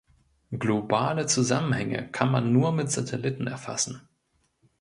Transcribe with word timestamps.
Globale 0.51 1.27
Zusammenhänge 1.27 2.09
kann 2.11 2.31
man 2.31 2.51
nur 2.51 2.71
mit 2.71 2.89
Satelliten 2.89 3.45
erfassen. 3.45 4.09